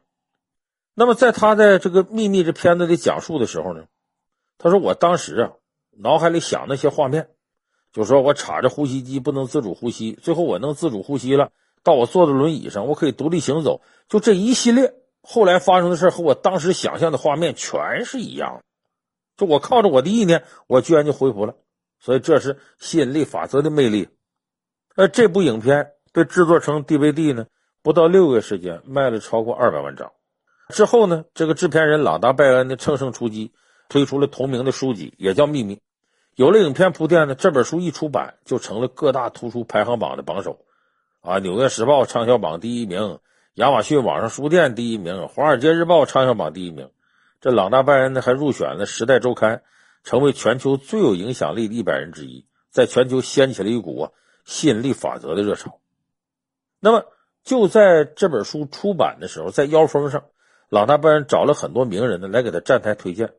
[0.92, 3.86] 那么在他在这个秘密这片子里讲述的时候呢，
[4.58, 5.52] 他说我当时啊，
[5.96, 7.30] 脑海里想那些画面，
[7.94, 11.52] 就说我插着呼吸机不能自主呼吸，最后我能自主呼吸了，
[11.84, 14.92] 到我坐在轮椅上，我可以独立行走，就这一系列。
[15.22, 18.62] 后来发生的事和我当时想象的画面全是一样，
[19.36, 21.54] 就我靠着我的意念，我居然就恢复了。
[22.00, 24.08] 所以这是吸引力法则的魅力。
[24.96, 27.46] 而这部影片被制作成 DVD 呢，
[27.82, 30.12] 不到六个月时间卖了超过二百万张。
[30.70, 33.52] 之后呢，这个制片人朗达·拜恩的乘胜出击，
[33.88, 35.76] 推出了同名的书籍，也叫《秘密》。
[36.36, 40.58] 有了影片铺垫呢，这本书一出版就成了各大图书排行榜的榜首。
[41.20, 43.18] 啊，《纽约时报》畅销榜第一名，
[43.54, 46.90] 亚马逊网上书店第一名，《华尔街日报》畅销榜第一名。
[47.40, 49.56] 这朗达·拜恩呢，还入选了《时代周刊》，
[50.02, 54.10] 成为全球最有影响力的一百人之一，在全球掀起了一股啊
[54.44, 55.78] 吸引力法则的热潮。
[56.80, 57.06] 那么
[57.42, 60.24] 就在这本书出版的时候，在腰封上，
[60.68, 63.32] 朗达·拜恩找了很多名人呢来给他站台推荐，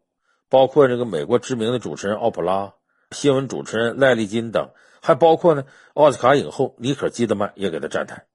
[0.50, 2.74] 包括这个美国知名的主持人奥普拉、
[3.16, 4.70] 新闻主持人赖丽金等。
[5.02, 8.26] 还包括呢，奥斯卡影后妮可基德曼也给他站台。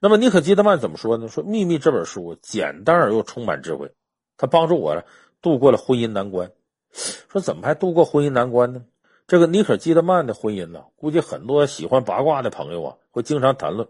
[0.00, 1.28] 那么妮可基德曼怎么说呢？
[1.28, 3.92] 说《秘密》这本书简单而又充满智慧，
[4.38, 5.02] 他帮助我
[5.42, 6.50] 度过了婚姻难关。
[6.92, 8.84] 说怎么还度过婚姻难关呢？
[9.26, 13.88] 这个妮可基德曼的婚姻呢，估计很多喜欢八卦的朋友啊会经常谈论。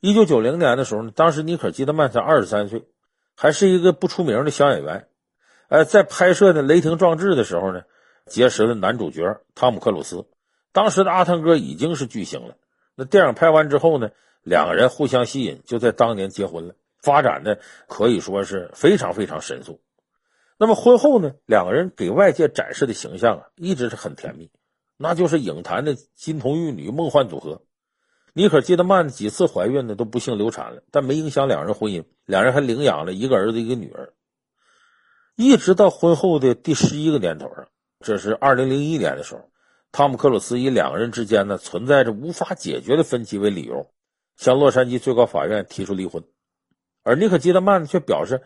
[0.00, 2.84] 一九九零年的时候呢，当时妮可基德曼才二十三岁，
[3.34, 5.08] 还是一个不出名的小演员。
[5.68, 7.84] 呃，在拍摄的《雷霆壮志》的时候呢，
[8.26, 10.26] 结识了男主角汤姆克鲁斯。
[10.72, 12.56] 当时的阿汤哥已经是巨星了。
[12.96, 14.10] 那电影拍完之后呢，
[14.42, 19.80] 两个人互相吸引，就在当年结婚了，发展的可以说是非常非常神速。
[20.56, 24.50] 那么婚后呢，两个人给外界展示的形象啊，一直是很甜蜜，
[24.96, 27.62] 那就是影坛的金童玉女梦幻组合。
[28.32, 34.12] 妮可基德曼几次怀孕呢，都不幸流产了，但没影响两人婚姻，两人还领养了一个儿子一个女儿。
[35.36, 37.66] 一直到婚后的第十一个年头啊，
[38.04, 39.50] 这是二零零一年的时候。
[39.90, 43.90] 汤姆·克鲁斯以两个人之间呢存在着无法解决的分歧为理由，
[44.36, 46.24] 向洛杉矶最高法院提出离婚，
[47.04, 48.42] 而妮可基德曼却表示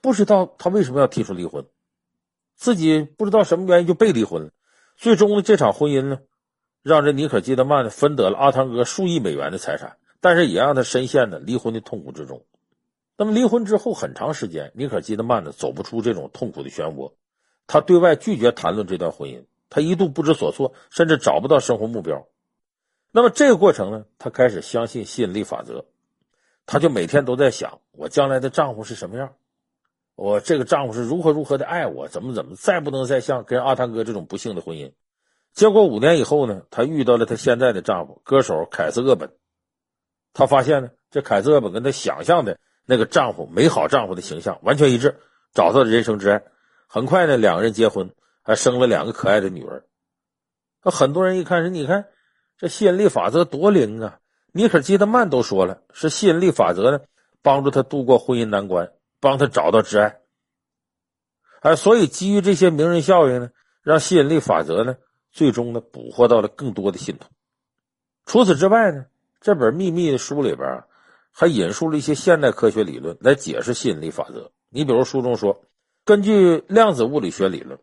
[0.00, 1.66] 不知道他为什么要提出离婚，
[2.54, 4.50] 自己不知道什么原因就被离婚了。
[4.96, 6.20] 最终的这场婚姻呢，
[6.84, 12.44] 让这妮可基德曼分得了阿汤哥数亿美元的财产，但是也让他深陷了离婚的痛苦之中。
[13.18, 17.14] 那么离婚之后很长时间，妮可基德曼呢走不出这种痛苦的漩涡，
[17.66, 19.44] 他对外拒绝谈论这段婚姻。
[19.70, 22.28] 他一度不知所措，甚至找不到生活目标。
[23.10, 25.84] 那么这个过程呢，他开始相信吸引力法则。
[26.64, 29.34] 他就每天都在想：我将来的丈夫是什么样？
[30.14, 32.06] 我这个丈夫是如何如何的爱我？
[32.06, 32.54] 怎么怎么？
[32.54, 34.92] 再不能再像跟阿汤哥这种不幸的婚姻。
[35.52, 39.32] 结果五年以后呢，他遇到了他现在的丈夫，歌手凯斯厄本。
[40.32, 45.18] 他发现呢，这凯斯厄本跟他想象的那个丈夫、美好丈夫的形象完全一致，
[45.52, 46.44] 找到了人生之爱。
[46.94, 48.14] 很快呢，两个人结婚。
[48.46, 49.86] 还生了两个可爱的女儿，
[50.82, 52.08] 那很多人一看，你看
[52.58, 54.20] 这吸引力法则多灵啊！
[54.52, 57.00] 尼可基德曼都说了，是吸引力法则呢，
[57.40, 60.20] 帮助他度过婚姻难关，帮他找到挚爱。
[61.62, 64.98] 哎，所以基于这些名人效应呢，让吸引力法则呢，
[65.32, 67.26] 最终呢，捕获到了更多的信徒。
[68.26, 69.06] 除此之外呢，
[69.40, 70.86] 这本秘密的书里边啊，
[71.32, 74.52] 还引述了一些现代科学理论来解释吸引力法则。
[74.68, 75.64] 你比如书中说，
[76.04, 77.78] 根据量子物理学理论。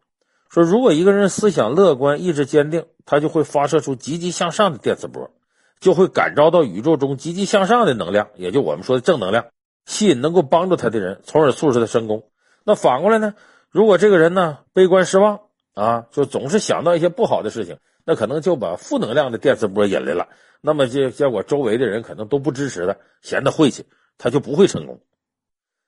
[0.49, 5.31] 说，如果一个人思想乐观、意志坚定，他就会发射出积极向上的电磁波，
[5.79, 9.45] 就会感召到宇宙中积极向上的能量，也就我们说的正能量，
[9.85, 12.25] 吸引能够帮助他的人，从而促使他成功。
[12.63, 13.33] 那反过来呢？
[13.69, 15.39] 如果这个人呢悲观失望
[15.73, 20.27] 啊，就总是想到一些不好的事情，那可能就把负能量的电磁波引来了。
[20.59, 23.85] 那么结结果，周围的人可能都不支持他，嫌他晦气，
[24.17, 24.99] 他就不会成功。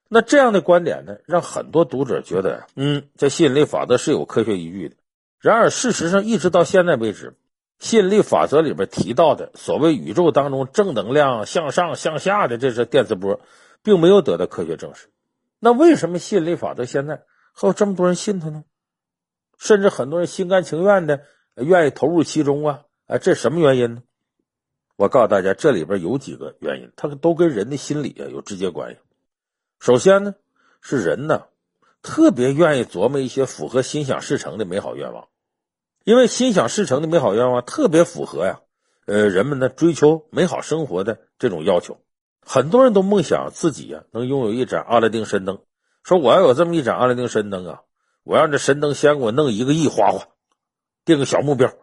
[0.10, 4.96] 那这样的观点呢，让很多读者觉得，嗯，这吸引力法则是有科学依据的。
[5.40, 7.36] 然而，事实上，一直到现在为止，
[7.80, 13.42] 吸引力法则里边提到的所谓宇宙当中正能量向上向下的这些电磁波，
[13.82, 15.10] 并没有得到科学证实。
[15.60, 18.64] 那为什么吸引力法则现在还有这么多人信它呢？
[19.58, 21.24] 甚至很多人心甘情愿的
[21.56, 22.82] 愿意投入其中啊？
[23.08, 24.04] 啊，这什么原因呢？
[24.96, 29.00] 我告诉大家，这里边有几个原因，它都跟人的心理啊有直接关系。
[29.84, 30.36] 首先呢，
[30.80, 31.44] 是人呢
[32.02, 35.28] 特别愿意琢磨一些符合心想事成的美好愿望，
[36.06, 38.62] 因为心想事成的美好愿望特别符合呀，
[39.06, 42.00] 呃，人们呢追求美好生活的这种要求。
[42.40, 45.60] 很多人都梦想自己呀能拥有一盏阿拉丁神灯，
[46.02, 47.82] 说我要有这么一盏阿拉丁神灯啊，
[48.24, 50.30] 我让这神灯先给我弄一个亿花花，
[51.04, 51.74] 定个小目标，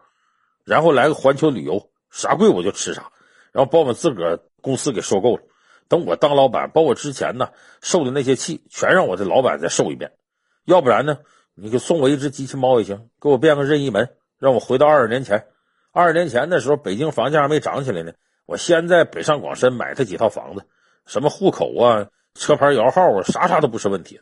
[0.63, 3.11] 然后来个环球旅游，啥贵我就吃啥，
[3.51, 5.43] 然后把我们自个儿公司给收购了。
[5.91, 7.49] 等我当老板，把我之前呢
[7.81, 10.13] 受的那些气，全让我的老板再受一遍。
[10.63, 11.17] 要不然呢，
[11.53, 15.47] 你就送我一只机器猫也行，给我变个任意门，让我回到二十年前。
[15.91, 18.13] 二十年前的时候，北京房价还没涨起来呢。
[18.45, 20.63] 我先在北上广深买他几套房子，
[21.05, 24.21] 什么户口啊、车牌摇号啊，啥啥都不是问题。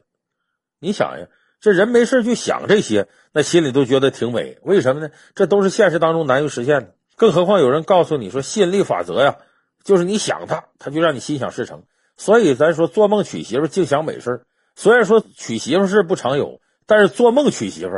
[0.79, 1.27] 你想呀，
[1.62, 4.58] 这人没事就想这些，那心里都觉得挺美。
[4.63, 5.12] 为什么呢？
[5.36, 6.95] 这都是现实当中难于实现的。
[7.15, 9.38] 更何况有人告诉你说，吸引力法则呀，
[9.83, 11.83] 就是你想他，他就让你心想事成。
[12.17, 17.91] 所以咱说做梦娶媳妇净想美事，虽然说娶媳妇事不常有，但是做梦娶媳妇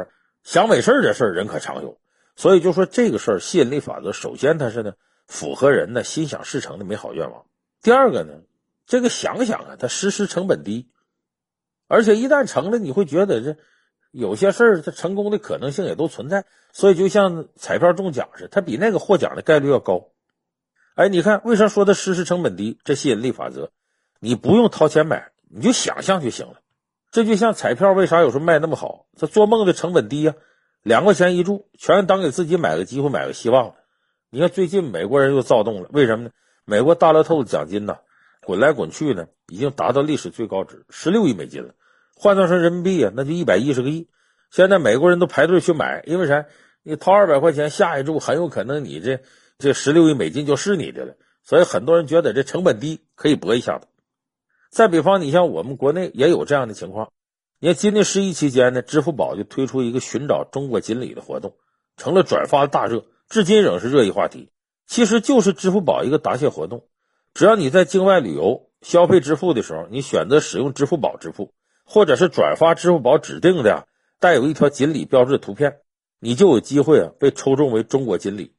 [0.43, 1.97] 想美事的事人可常有。
[2.35, 4.93] 所以就说这个事儿，吸引力法则，首先它是呢
[5.27, 7.45] 符合人的心想事成的美好愿望。
[7.81, 8.33] 第二个呢，
[8.85, 10.89] 这个想想啊，它实施成本低，
[11.87, 13.57] 而且一旦成了，你会觉得这
[14.11, 16.45] 有些事儿它成功的可能性也都存在。
[16.71, 20.07] 所以就像彩票中奖似的，它比那个获奖的概率要高。
[21.01, 22.77] 哎，你看为啥说它实施成本低？
[22.83, 23.71] 这吸引力法则，
[24.19, 26.59] 你不用掏钱买，你就想象就行了。
[27.09, 29.07] 这就像彩票为啥有时候卖那么好？
[29.17, 30.35] 它做梦的成本低呀，
[30.83, 33.75] 两块钱一注，全当给自己买个机会、买个希望了。
[34.29, 36.29] 你看最近美国人又躁动了，为什么呢？
[36.65, 37.97] 美国大乐透的奖金呢，
[38.45, 41.73] 滚来滚去呢，已经达到历史最高值，十六亿美金了，
[42.15, 44.07] 换算成人民币啊，那就一百一十个亿。
[44.51, 46.45] 现在美国人都排队去买，因为啥？
[46.83, 49.19] 你掏二百块钱，下一注很有可能你这
[49.61, 51.15] 这十六亿美金就是你的了。
[51.41, 53.87] 所以很多人觉得这成本低，可以搏一下子。
[54.69, 57.11] 再比方，你像我们国内也有这样的情况。
[57.59, 61.55] 你看今年十一期间呢，支付宝就推出一个寻找中国锦鲤的活动，
[61.95, 64.49] 成了转发的大热，至今仍是热议话题。
[64.87, 66.87] 其实就是支付宝一个答谢活动，
[67.33, 71.53] 只要你在境外旅游消费支付的时候，你选择使用支付宝支付，
[71.85, 73.87] 或者是转发支付宝指定的
[74.19, 75.77] 带有一条锦鲤标志的图片，
[76.19, 78.53] 你就有机会啊被抽中为中国锦鲤，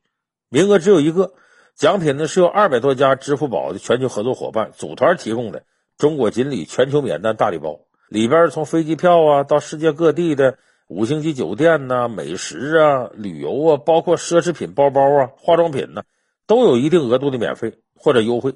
[0.53, 1.33] 名额只有一个，
[1.75, 5.65] 奖品呢是由二百多家支付宝的全球合作伙伴组团提供的
[5.97, 16.03] 中国锦鲤全球免单大礼包，里边从飞机票啊到世界各地的五星级酒店呐、美食啊、旅游啊，包括奢侈品包包啊、化妆品呢、
[16.47, 18.55] 都有一定额度的免费或者优惠，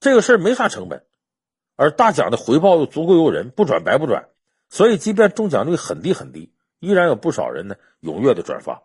[0.00, 1.04] 这个事儿没啥成本，
[1.76, 4.26] 而大奖的回报又足够诱人，不转白不转，
[4.68, 8.82] 所以即便中奖率很低很低，依然有不少人呢踊跃的转发。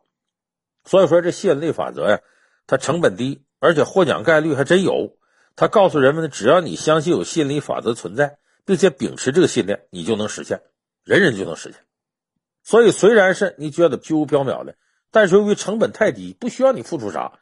[0.83, 2.19] 所以说这吸引力法则呀，
[2.67, 5.17] 它成本低，而且获奖概率还真有。
[5.55, 10.61] 它告诉人们，只要你相信有吸引力法则存在，并且秉持这个信念，你就能实现，
[11.03, 11.81] 人人就能实现。
[12.63, 14.75] 所以虽然是你觉得虚无缥缈的，
[15.11, 17.39] 但是由于成本太低，不需要你付出啥。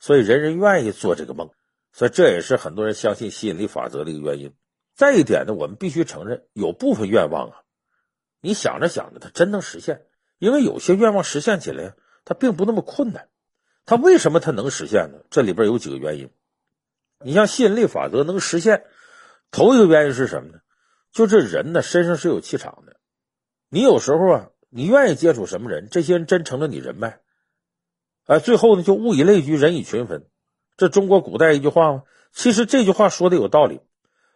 [0.00, 1.50] 所以人人愿意做这个梦，
[1.92, 4.52] 所以这也是很多人相信吸引力法则的一个原因。
[4.94, 7.62] 再一点呢，我们必须承认，有部分愿望啊，
[8.40, 10.02] 你想着想着，它真能实现。
[10.38, 11.94] 因为有些愿望实现起来呀，
[12.24, 13.28] 它并不那么困难。
[13.86, 15.18] 它为什么它能实现呢？
[15.30, 16.30] 这里边有几个原因。
[17.20, 18.84] 你像吸引力法则能实现，
[19.50, 20.58] 头一个原因是什么呢？
[21.12, 22.96] 就这人呢，身上是有气场的。
[23.68, 27.20] 你有时候啊，你愿意接触什么人，这些人真成了你人脉。
[28.26, 30.26] 哎，最后呢，就物以类聚，人以群分。
[30.76, 32.02] 这中国古代一句话吗？
[32.32, 33.80] 其实这句话说的有道理。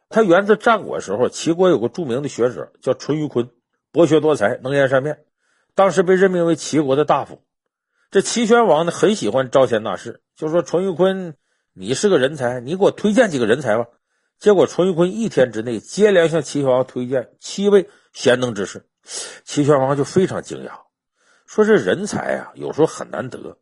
[0.09, 3.51] 他源自战国时候，齐国有个著名的学者叫淳于髡，
[3.91, 5.25] 博学多才，能言善辩，
[5.75, 7.43] 当时被任命为齐国的大夫。
[8.11, 11.35] 这齐宣王呢，很喜欢招贤纳士，就说淳于髡，
[11.75, 13.87] 你是个人才，你给我推荐几个人才吧。
[14.39, 18.87] 结果淳于髡一天之内接连向齐宣王推荐七位贤能之士，
[19.45, 20.71] 齐宣王就非常惊讶，
[21.45, 23.59] 说这人才啊，有时候很难得。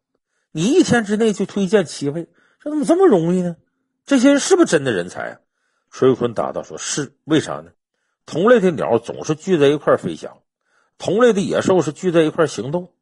[0.53, 2.29] 你一天之内就推荐七位，
[2.61, 3.57] 这怎么这么容易呢？
[4.05, 5.39] 这些人是不是真的人才啊？
[5.91, 7.73] 淳于髡答道：“说是，为啥呢？
[8.27, 10.39] 同类的鸟总是聚在一块飞翔，
[10.99, 12.93] 同类的野兽是聚在一块行动。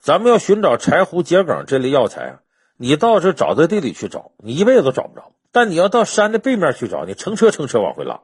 [0.00, 2.40] 咱们要寻找柴胡、桔梗这类药材啊，
[2.76, 8.22] 你到这沼泽地里去找，你一辈子都找不着；但你要到山的背面去找，你成车成车往回拉，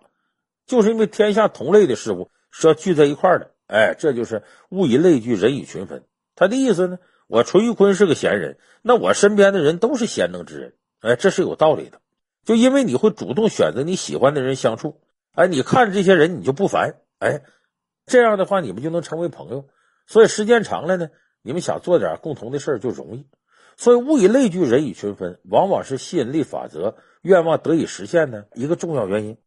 [0.67, 3.53] 就是因为天下同类的事物是要聚在一块的。
[3.67, 6.05] 哎，这就是物以类聚，人以群分。
[6.35, 12.01] 他的意思呢？”我淳于髡是个贤人，那我身边的人都是贤能之人，哎，这是有道理的。
[12.45, 15.01] 就因为你会主动选择你喜欢的人相处，
[15.33, 17.43] 哎，你看这些人你就不烦，哎，
[18.07, 19.67] 这样的话你们就能成为朋友。
[20.07, 21.09] 所以时间长了呢，
[21.47, 23.27] 你们想做点共同的事就容易。
[23.77, 29.39] 所以物以类聚，人以群分，往往是吸引力法则愿望得以实现的一个重要原因。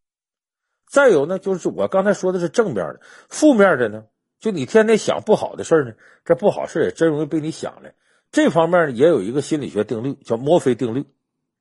[0.88, 4.04] 再有呢，就是我刚才说的是正面的，负面的呢？
[4.38, 5.92] 就你天天想不好的事呢，
[6.24, 7.94] 这不好事也真容易被你想来。
[8.32, 11.04] 这方面，也有一个心理学定律，叫墨菲定律。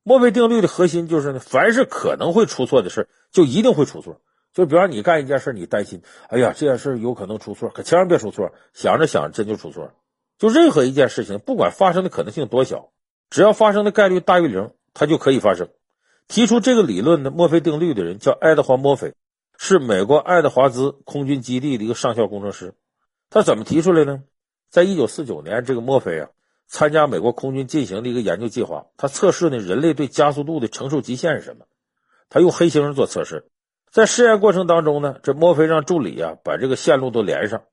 [0.04, 4.22] 墨菲定律的核心就是呢，凡是可能会出错的事就一定会出错。
[4.54, 8.54] 就比方你干一件事，你担心，哎呀，这件事有可能出错，可千万别出错。
[8.74, 9.94] 想着想着，真就出错了。
[10.40, 12.90] 就任何一件事情，不管发生的可能性多小，
[13.30, 15.70] 只要发生的概率大于零，它就可以发生。
[16.28, 19.14] 提出这个理论的墨菲定律的人叫爱德华·墨菲。
[19.62, 22.76] 是美国爱德华兹空军基地的一个上校工程师，
[23.30, 24.24] 他怎么提出来呢？
[24.70, 26.30] 在一九四九年，这个墨菲啊
[26.66, 31.66] 参加美国空军进行的一个研究计划，他测试呢人类对加速度的承受极限是什么？
[32.30, 33.50] 他用黑猩猩做测试，
[33.92, 37.64] 在试验过程当中呢，这墨菲让助理啊把这个线路都连上，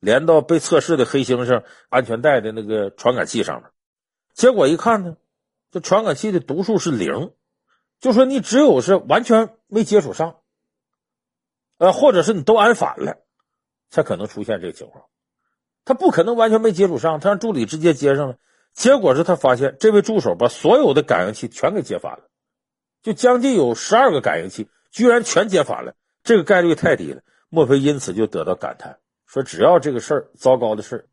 [0.00, 3.70] 连到被测试的黑猩猩安全带的那个传感器上面，
[4.34, 5.16] 结果一看呢，
[5.70, 7.32] 这传感器的读数是零，
[8.00, 10.36] 就说你只有是完全没接触上，
[11.78, 13.18] 呃，或者是你都安反了，
[13.90, 15.04] 才可能出现这个情况。
[15.84, 18.36] 他不可能完全没接触上，他让助理直接接上了，
[18.74, 22.28] 结果是他发现这位助手把所有的感应器全给接反了，
[23.02, 27.22] 就将近有十二个感应器居然全接反了，这个概率太低了。
[27.48, 28.98] 莫非因此就得到感叹，
[29.28, 31.04] 说只要这个事儿糟糕的事儿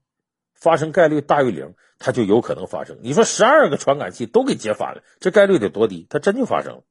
[0.55, 2.97] 发生概率大于零，它就有可能发生。
[3.01, 6.07] 你说十二个传感器都给接反了，这概率得多低？
[6.09, 6.84] 它真就发生了。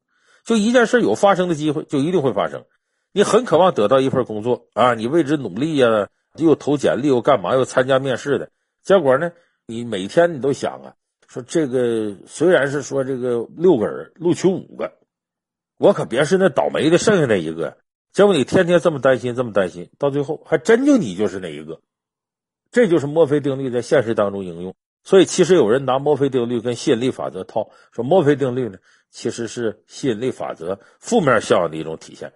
[0.44, 2.66] 就一件事有发生的机会，就一定会发生。
[3.12, 7.54] 你很渴望得到一份工作啊，你为之努力呀、又投简历，又干嘛？
[7.54, 8.50] 又参加面试的
[8.82, 9.32] 结果呢？
[9.66, 10.94] 你每天你都想啊，
[11.26, 14.92] 说这个虽然是说这个六个人录取五个，
[15.78, 17.78] 我可别是那倒霉的剩下那一个。
[18.14, 21.80] 结果你天天这么担心，这么担心，到最后还真就你就是那一个。
[22.70, 24.76] 这就是墨菲定律在现实当中应用。
[25.02, 28.78] 所以其实有人拿墨菲定律跟吸引力法则套，说墨菲定律呢
[29.10, 32.32] 其实是吸引力法则负面效应的一种体现。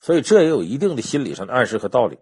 [0.00, 2.18] 所以这也有一定的心理上的暗示和道理。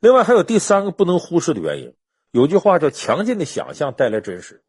[0.00, 1.94] 另外还有第三个不能忽视的原因，
[2.30, 4.62] 有句话叫“强劲的想象带来真实”，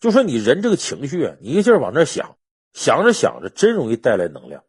[0.00, 2.38] 就说你人这个情绪啊，你一劲往那想，
[2.72, 4.64] 想着想着，真容易带来能量。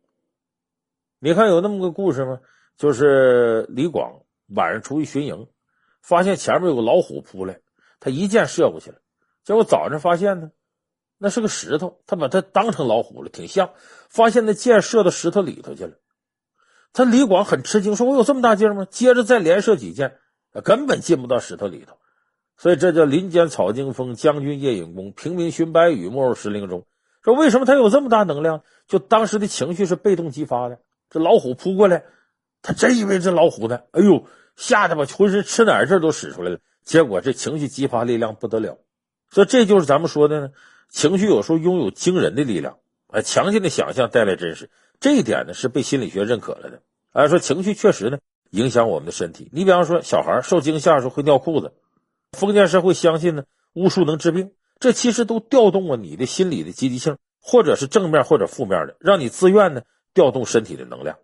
[1.20, 2.39] 你看有那么个故事吗？
[2.78, 4.22] 就是李广
[4.53, 5.47] 晚上出去巡营，
[6.01, 7.59] 发现前面有个老虎扑来，
[7.99, 8.99] 他一箭射过去了，
[9.43, 10.51] 结果早上发现呢，
[11.18, 13.72] 那是个石头，他把它当成老虎了，挺像，
[14.09, 15.93] 发现那箭射到石头里头去了。
[16.93, 20.20] 他李广很吃惊，说：“我有这么大劲吗？”接着再连射几箭，
[20.63, 21.97] 根本进不到石头里头。
[22.57, 26.86] 所以这叫“林间草惊风，将军夜引弓，平明寻白羽，没入石林中”。
[27.24, 28.63] 说为什么他有这么大能量？
[28.88, 30.80] 就当时的情绪是被动激发的。
[31.09, 32.03] 这老虎扑过来，
[32.61, 36.59] 他真以为这老虎呢，哎呦，吓得把浑身吃奶劲都使出来了。
[36.83, 38.79] 结果这情绪激发力量不得了。
[39.29, 40.49] 所以这就是咱们说的呢，
[40.89, 42.77] 情绪有时候拥有惊人的力量。
[43.07, 44.69] 啊，强劲的想象带来真实。
[44.99, 46.81] 这一点呢是被心理学认可了的，
[47.13, 48.17] 啊，说情绪确实呢
[48.49, 49.49] 影响我们的身体。
[49.53, 51.71] 你比方说，小孩受惊吓的时候会尿裤子，
[52.33, 54.51] 封建社会相信呢巫术能治病，
[54.81, 59.83] 这其实都调动了你的心理的积极性，或者是正面或者负面的，让你自愿呢
[60.18, 61.20] 调动身体的能量。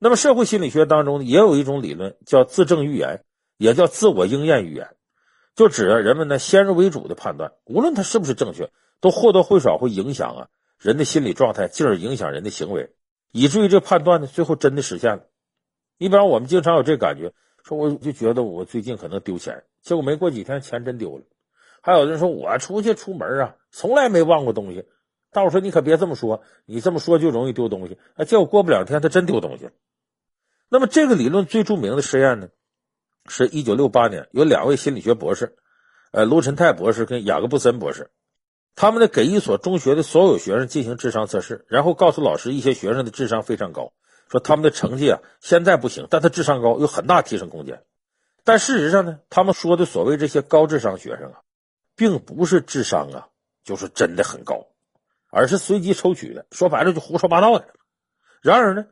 [0.00, 3.24] 那么社会心理学当中也有一种理论叫自证预言，
[3.56, 4.96] 也叫自我应验预言，
[5.54, 10.48] 就指人们呢先入为主的判断，无论它是不是正确，都或多或少会影响啊。
[10.80, 12.90] 人的心理状态，进而影响人的行为，
[13.30, 15.22] 以至于这判断呢，最后真的实现了。
[15.96, 17.32] 你比方我们经常有这感觉，
[17.62, 21.22] 说我就觉得我最近可能丢钱，结果没过几天钱真丢了。
[21.80, 24.84] 还有人说我出去出门啊，从来没忘过东西。
[25.34, 27.98] 大伙说你可别这么说，你这么说就容易丢东西。
[28.14, 29.72] 啊，结果过不两天他真丢东西了。
[30.68, 32.48] 那么这个理论最著名的实验呢，
[33.26, 35.56] 是一九六八年有两位心理学博士，
[36.12, 38.10] 呃，卢晨泰博士跟雅各布森博士。
[38.76, 43.92] 他们呢，给一所中学的所有学生进行智商测试，然后告诉老师一些学生的智商非常高，
[44.28, 47.82] 说他们的成绩啊现在不行，但他智商高，有很大提升空间。
[48.44, 51.40] 但事实上呢，他们说的所谓这些高智商学生啊，
[51.96, 53.28] 并不是智商啊
[53.64, 54.66] 就是真的很高，
[55.34, 57.66] 而是随机抽取的，说白了就胡说八道的。
[58.40, 58.86] 然而呢，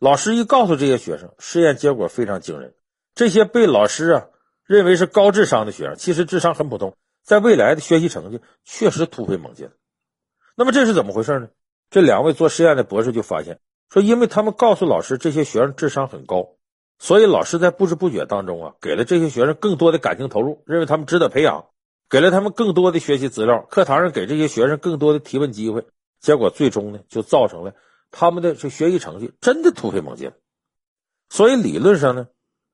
[0.00, 2.74] 老师一告诉这些学生，实验结果非常惊人，
[3.14, 4.26] 这些被老师啊
[4.64, 6.96] 认为是高智商的学生，其实智商很普通。
[7.22, 9.68] 在未来的学习成绩确实突飞猛进，
[10.56, 11.48] 那么这是怎么回事呢？
[11.90, 13.60] 这两位做实验的博士就发现
[13.90, 16.56] 说，因为他们告诉老师这些学生智商很高，
[16.98, 21.66] 所以老师在不知不觉当中啊，给了这些学生更多的感情投入，认为他们值得培养，
[22.08, 25.86] 给了他们更多的学习资料，课堂上给这些学生更多的提问机会，
[26.20, 27.74] 结果最终呢，就造成了
[28.10, 30.30] 他们的这学习成绩真的突飞猛进。
[31.28, 32.28] 所以理论上呢，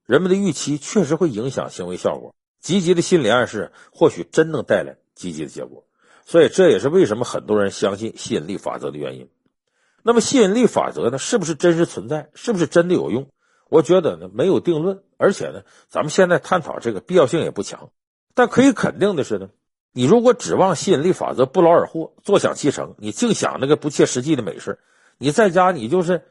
[0.05, 2.35] 人们的预期确实会影响行为效果。
[2.61, 5.85] 积极的心理暗示或许真能带来积极的结果，
[6.25, 9.29] 所以这也是为什么很多人相信吸引力法则的原因。
[10.05, 12.31] 那么吸引力法则呢，是不是真实存在？
[12.35, 13.29] 是不是真的有用？
[13.69, 17.91] 我觉得呢，没有定论，而且呢，咱们现在探讨这个必要性也不强。
[18.35, 19.51] 但可以肯定的是呢，
[19.93, 24.79] 你如果指望吸引力法则不劳而获、坐享其成，你净想那个不切实际的美事，
[25.19, 26.23] 你在家你就是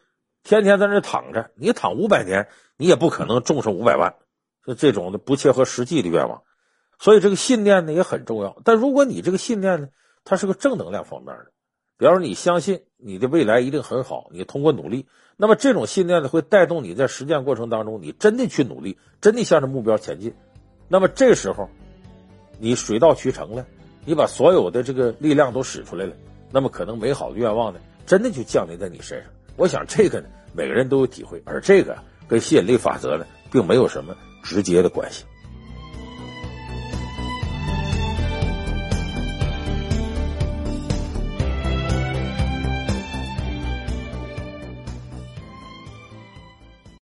[0.44, 2.48] 天天在那躺着，你躺五百年，
[2.78, 4.16] 你也不可能中上五百万。
[4.64, 6.44] 就这种的不切合实际的愿望，
[7.00, 8.58] 所以这个信念呢也很重要。
[8.64, 9.88] 但如果你这个信念呢，
[10.24, 11.48] 它是个正能量方面的，
[11.98, 20.36] 比方说你相信你的未来一定很好，你通过努力，那么这种信念呢会带动你在实践过程当中，你真的去努力，真的向着目标前进。
[20.88, 21.68] 那么这时候，
[22.62, 23.66] 你水到渠成了，
[24.06, 26.14] 你把所有的这个力量都使出来了，
[26.52, 29.32] 那么可能美好的愿望呢，真的就降临在你身上。
[29.58, 31.98] 我想这个呢，每个人都有体会，而这个
[32.28, 34.16] 跟吸引力法则呢，并没有什么。
[34.44, 35.24] 直接的关系。